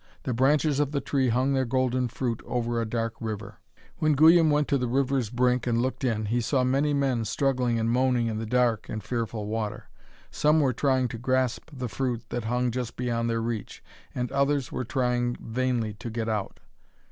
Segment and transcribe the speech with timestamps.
[0.23, 3.59] The branches of the tree hung their golden fruit over a dark river.
[3.99, 7.77] When Guyon went to the river's brink and looked in, he saw many men struggling
[7.77, 9.89] and moaning in the dark and fearful water.
[10.31, 13.83] Some were trying to grasp the fruit that hung just beyond their reach,
[14.15, 16.59] and others were trying vainly to get out.